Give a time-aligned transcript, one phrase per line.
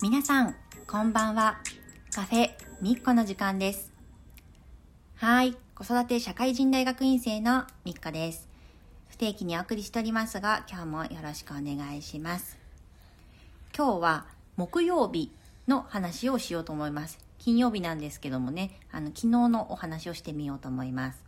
[0.00, 0.54] 皆さん、
[0.86, 1.58] こんばんは。
[2.14, 2.50] カフェ
[2.80, 3.92] みっこの時間です。
[5.16, 8.48] はい、子育て社会人大学院生のみっこです。
[9.08, 12.56] 不定期にお送りしておりますが、今日もよろしくお願いします。
[13.76, 15.32] 今日は木曜日
[15.66, 17.18] の話をしようと思います。
[17.40, 21.24] 金曜日なんですけどもね、あの昨日のお話をしてみようと思います。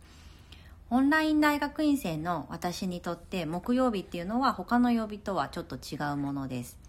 [0.89, 6.80] オンライン大学院生の私にとって木曜日っていうのは他の曜日とはちょっと違うものです。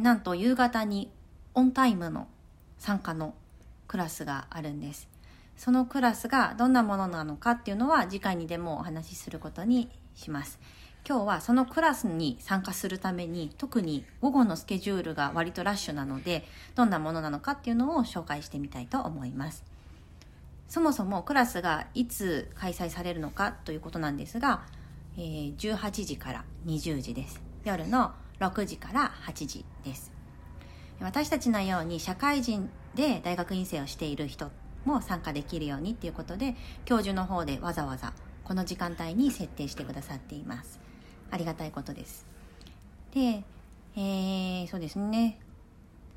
[0.00, 1.10] なんと夕方に
[1.54, 2.28] オンタイムの
[2.78, 3.34] 参加の
[3.88, 5.08] クラスがあるんです。
[5.56, 10.58] そのクラスがどんなものなのかっていうのは次回にでもお話しすることにします。
[11.08, 16.44] 今日はそのクラスに参加するために特に午後のスケジュールが割とラッシュなので
[16.74, 19.64] どんなものなのかっていうのを紹介してみたいと思います。
[20.68, 24.64] そもそもクラスがいつ開催されるのかということなんですが、
[25.16, 27.40] えー18時から20時です。
[27.64, 30.12] 夜の6時から8時です。
[31.00, 34.50] 私たちのように社会人で大学院生をしている人
[34.84, 38.12] も参加できるようにっていうことで教授の方でわざわざ
[38.44, 40.80] この時間帯に設定してくださっています。
[41.30, 42.26] ありがたいことです。
[43.12, 43.42] で、
[43.96, 45.38] えーそうですね。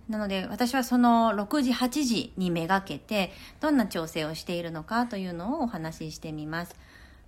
[0.07, 6.75] なので私はその6時8時にめがけてどんな調整をしているのかというのをお話ししてみます。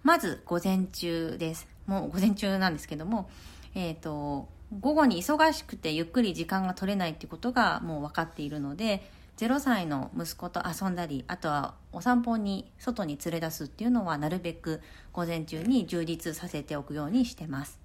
[0.03, 1.67] まず午前中です。
[1.85, 3.29] もう午前中なんですけども
[3.75, 4.47] えっ、と
[4.79, 9.03] 午後に忙しくてゆっくり時間が取れないってことがもう分かっているので
[9.37, 14.81] 0歳の息子と遊んだりあとはお散歩に外に連れ出すっていうのはなるべく
[15.13, 17.79] 午前中に充実させておくようにしてます。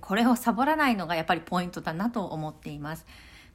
[0.00, 3.06] これをサボらないのがやっぱりポイントだなと思っています。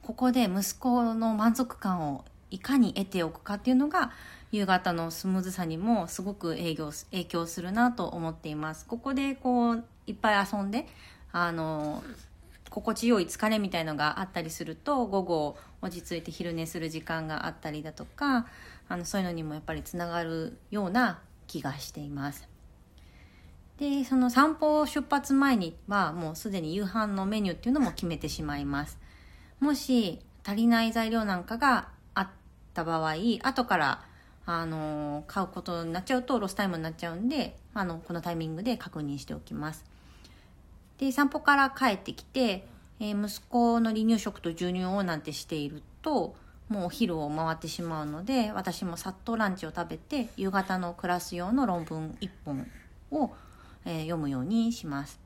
[0.02, 4.12] ここで息子の満足感をいかに得ておくかっていうのが
[4.50, 8.86] 夕方のスムーズさにもすごく影響影響するなと思っています。
[8.86, 10.86] ここでこういっぱい遊んで
[11.32, 12.04] あの
[12.70, 18.46] 心地よい疲れみたいのがあったりすると午後落ち着いて昼寝する時間があったりだとか
[18.88, 22.48] あのそういうのにもやっぱりつながるような気がしています。
[23.78, 28.98] でその散歩を出発前にはもうすでに夕飯のメニューっていうのも決めてしまいます。
[29.60, 32.28] もし足りない材料なんかがあっ
[32.74, 34.04] た場合後から
[34.44, 39.84] あの買うことになっちゃうとロスタイムになっちゃうんであのこのタイミングで確認しておきます。
[41.02, 42.64] で散歩から帰ってきて、
[43.00, 46.36] えー息子の離乳食と授乳をなんてしていると
[46.68, 52.68] もうお昼を回ってしまうので私もさっとランチを食べて夕方のクラス用の論文1本
[53.10, 53.32] を、
[53.84, 55.18] えー読むようにします。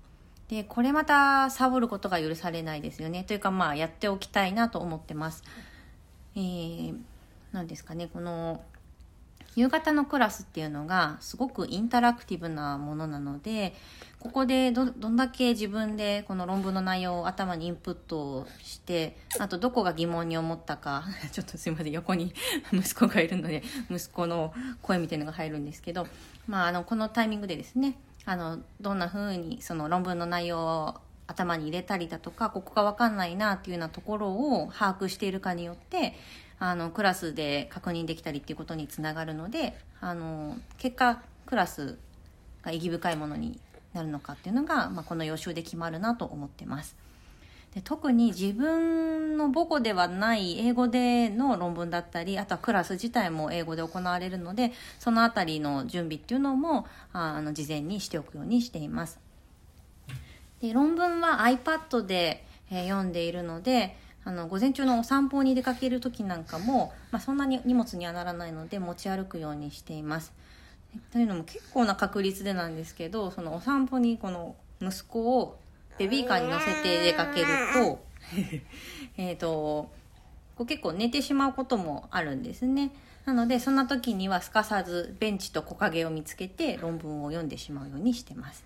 [0.48, 3.24] でこれまたサボることが許されないですよね。
[3.24, 5.44] というかまあやっておきたいなと思ってます。
[6.36, 6.96] えー、
[7.52, 8.62] なんですかねこの
[9.56, 13.74] 夕方のクラスっていうのがすごくインタラクティブなものなので
[14.20, 22.34] ここでどどんだけ自分でこの論文の内容を頭にインプットしてあとどこが疑問に思ったか ちょっとすいません横に
[22.72, 24.52] 息子がいるので息子の
[24.82, 26.06] 声みたいなのが入るんですけど、
[26.46, 36.14] まあ、あのこのタイミングでですねあのどんな風にその論文の内容を頭に入れたりだとかここが分かんないなっていうようなところを把握しているかによって
[36.58, 41.98] あのクラスで確認できたりっていうことにつながるのであの結果クラス
[42.62, 43.60] が意義深いものに
[43.92, 46.96] なるのかっていうのが、まあ、この予習で決まるなと思ってます。
[47.74, 59.18] で特に自分の母語ではない英語での論文だったりあとはクラス自体も英語で行われるのでそのあたりの準備っていうのもあの事前にしておくようにしています。
[60.62, 70.32] で論文は iPad で、えー読んでいるのであの午前中のお散歩に出かける時なんかも、まあ、そんなに荷物にはならないので持ち歩くようにしています。
[71.12, 75.60] というのも結構な確率でなんですけどそのお散歩にこの息子を
[75.96, 78.04] ベビーカーに乗せて出かけると
[79.16, 79.92] えっと
[80.56, 82.90] こう結構寝てしまうこともあるんですね。
[83.26, 88.64] なのでそんな時にはすかさずベンチと木陰を見つけて論文を読んでしまうようにしてます。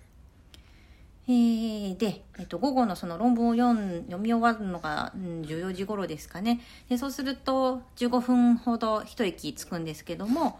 [1.28, 6.60] えーで、えっと、午後のその論文を読ん読み終わるのが、うん、14時頃ですかね。
[6.88, 10.58] でそうすると15分ほど一息つくんですけども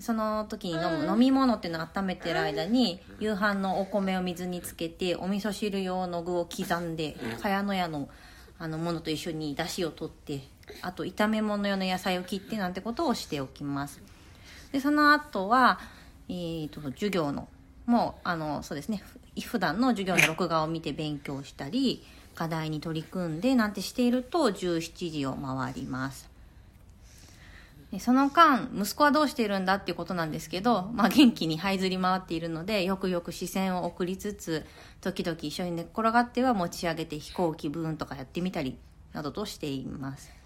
[0.00, 8.08] その時に飲む飲み物っていうのを温めてる間に夕飯のお米を水につけてお味噌汁用の具を刻んで茅野屋の
[8.58, 10.40] あのものと一緒に出汁を取って
[10.82, 14.00] あと炒め物用の野菜を切ってなんてことをしておきます。
[14.70, 15.80] でその後は、
[16.28, 17.48] えー、と授業の
[17.86, 19.02] もうあのそうですね。
[19.04, 26.30] ふ普段の授業の録画を見て勉強したり課題に取り組んでなんてしていると17時を回ります
[27.92, 34.64] でその間息子はどうしているんだっていうことなんですけど、まあ、元気に這いずり回っているのでよくよく視線を送りつつ
[35.02, 38.78] 時々一緒に寝っ転がっては持ち上げて飛行機ブーンとかやってみたり
[39.12, 40.41] などとしています。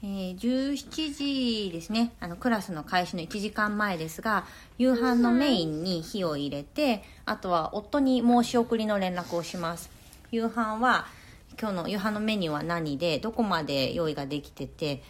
[0.00, 2.12] えー17時ですね。
[2.20, 4.44] あのクラスの開始の1時間前ですが
[4.78, 9.90] 夕飯のメインに火を入れてあとは夫に申し送りの連絡をします。
[10.30, 11.06] 夕飯は
[11.60, 15.02] 今日の夕飯のメニューは何でどこまで用意ができてて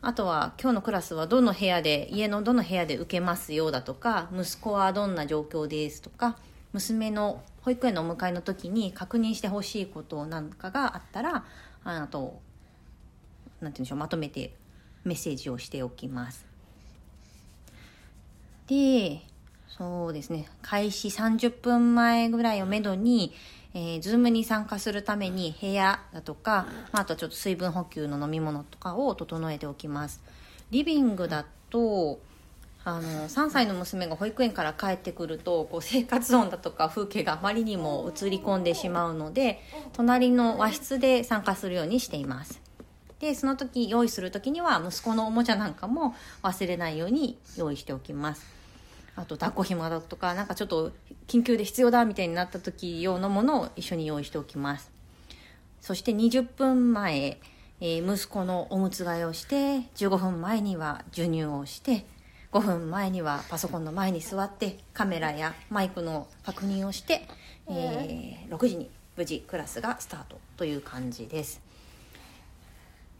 [0.00, 6.38] あとは今日のクラスはどの部屋で家のどの部屋で受けますよだとか息子はどんな状況ですとか
[6.72, 11.44] 娘の保育園のお迎えの時に確認してほしいことなんかがあったら
[11.84, 12.40] あと
[13.62, 14.54] なんて言うんでしょうまとめて
[15.04, 16.44] メッセージをしておきます。
[18.66, 19.22] で
[19.68, 20.48] そうですね。
[20.60, 23.32] 開始30分前ぐらいをめどに、
[23.74, 30.20] えー、Zoom に参加するために部屋だとか、まあ、あとちょっと水分補給の飲み物とかを整えておきます。
[30.70, 32.20] リビングだと
[32.84, 39.60] あの3歳の娘が保育園から帰ってくるとこう生活音だとか風景があまりにも映り込んでしまうので
[39.92, 42.61] 隣の和室で参加するようにしています。
[43.22, 48.44] でその時用意する時には息子のおもちゃなんかも忘れないように用意しておきます。
[49.14, 50.90] あと抱っこひもだとかなんかちょっと
[51.28, 54.90] 緊急で必要だみたいになった時用のものを一緒に用意しておきます。
[55.80, 57.38] そして20分前、
[57.80, 62.04] えー息子のおむつ替えをして15分前には授乳をして
[62.50, 67.28] 5分前にはパソコンの前に座ってカメラやマイクの確認をして、
[67.68, 71.71] えー6時に無事クラスがスタートという感じです。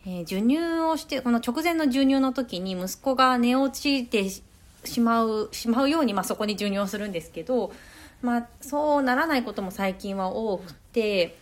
[0.07, 0.59] えー授乳
[0.91, 4.43] をしてこの直前の授乳の時に息子が寝落ちてし
[4.85, 7.73] しまうしまうように、まあ、そこに授乳をするんですけど、
[8.21, 11.37] まあ、そうならないことも最近は多くて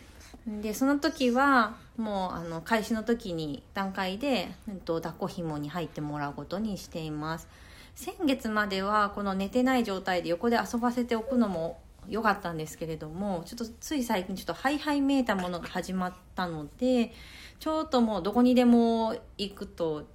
[0.47, 7.49] でその時はもうあの開始の時に段階で、うん、と抱っこ紐に入ってもらうことにしています。
[7.95, 11.79] 先月まではこの寝てない状態で横で遊ばせておくのも
[12.09, 17.13] 良かったんですけれどもちょっとつい最近ちょっとハイハイめいたものが始まったので
[17.59, 20.07] ちょっともうどこにでも行くと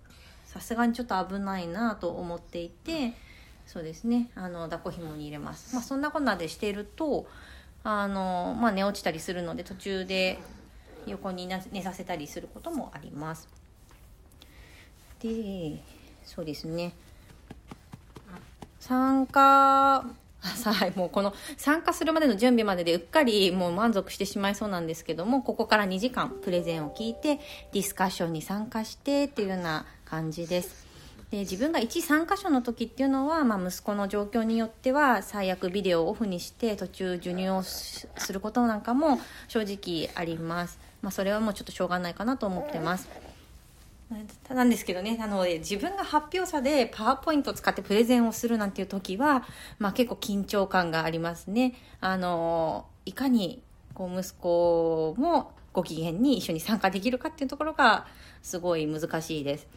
[0.45, 3.13] さすがにちょっと危ないなと思っていて
[3.65, 4.29] そうですね。
[4.35, 7.27] あの抱っこ紐に入れます、まあ、そんなこんなでしていると
[7.83, 10.39] あの、まあ、寝落ちたりするので途中で
[11.07, 13.47] 横に寝させたりすることもあります。
[15.19, 15.81] で
[16.23, 16.93] そうですね。
[18.79, 20.05] 参加
[20.45, 27.39] はい、もうこの参加するまでの準備まででうっかりもう満足してしまいそうなんですけどもここから2時間プレゼンを聞いて
[27.71, 30.85] ディスカッションに参加してっていうような感じです。
[31.31, 43.09] で自分が一参加者の時っていうのは、まあ、息子の状況によっては最悪ビデオをオフにして途中授乳をすすることなんかも正直あります、まあ、それはもうちょっとしょうがないかなと思ってます。
[44.53, 49.45] なんですけどね、なので自分が発表者でパワーポイントを使ってプレゼンをするなんていう時は、
[49.79, 51.73] まあ結構緊張感がありますね。
[52.01, 53.61] あの、いかに
[53.93, 58.05] こう息子もご機嫌に一緒に参加できるかっていうところが
[58.43, 59.67] すごい難しいです。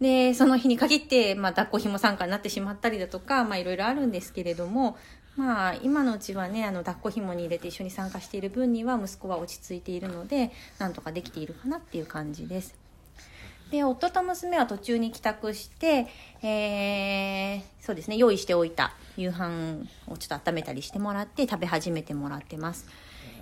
[0.00, 4.96] で、その日に限って、まあ抱っこ紐参加になってしまったりだとか、まあいろいろあるんですけれども、
[5.36, 12.83] まあ今のうちはね、あの抱っこ紐に入れて一緒に参加している分には息子は落ち着いているので、なんとかできているかなっていう感じです。
[13.74, 16.06] で夫と娘は途中に帰宅して、
[16.42, 22.86] えーそうですね用意しておいた夕飯をちょっと温めたりしてもらって食べ始めてもらってます、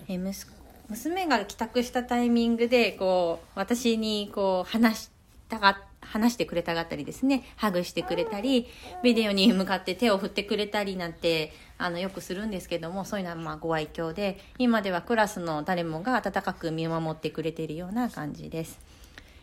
[0.08, 0.50] えー息
[0.88, 5.10] 娘が帰宅したタイミングでこう私にこう話し
[5.48, 8.66] たが話してくれたがったりですねハグしてくれたり
[9.02, 18.91] ビデオに向かって手を振ってくれたりなんてあのよくするんですけどもそういうのはまあご愛嬌で今ではクラスの誰もが温かく見守ってくれているような感じです。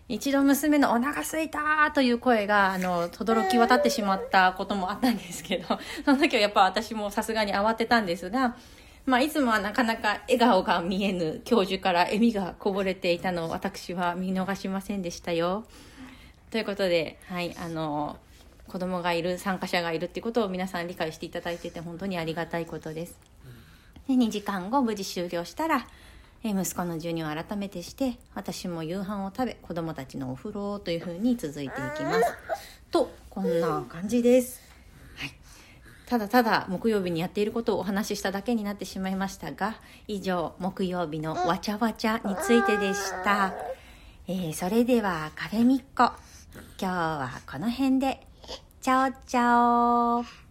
[0.09, 8.57] 一度娘のお腹すいたという声が、あの、轟き渡ってしまったこともあったんですけど、 その時はやっぱ私もさすがに慌てたんですが、
[9.05, 15.65] まあ、いつもはなかなか笑顔が見えぬ教授から笑みがこぼれていたのを私は見逃しませんでしたよ。
[16.49, 18.17] ということで、はい、あの、
[18.67, 23.19] 子供がいる、参加者がいるっていうことを皆さん理解していただいてて本当にありがたいことです。
[24.07, 25.85] で2時間後無事終了したら、
[26.43, 32.21] えー息子の授乳を改めてして私も夕飯を食べ子供たちのお風呂というふうに続いていきます。
[32.91, 34.61] とこんな感じです、
[35.15, 35.31] はい、
[36.07, 39.75] ただただ木曜日にやっていることをお話ししただけになってしまいましたが
[40.07, 43.53] 以上木曜日のわちゃわちゃについてでした、
[44.27, 46.13] えーそれではカフェミッコ
[46.79, 48.29] 今日はこの辺で。
[48.81, 50.48] チャオチャオ